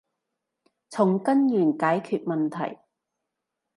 [0.89, 2.79] 從根源解決問題